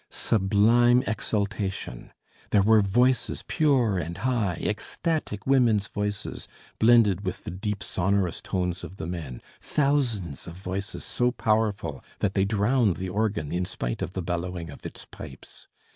[0.09, 2.11] Sublime exultation!
[2.49, 6.47] There were voices pure and high, ecstatic women's voices,
[6.79, 12.33] blended with the deep sonorous tones of the men, thousands of voices so powerful that
[12.33, 15.67] they drowned the organ in spite of the bellowing of its pipes.